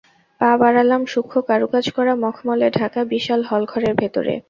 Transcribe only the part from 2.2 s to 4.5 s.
মখমলে ঢাকা বিশাল হলঘরের ভেতরে।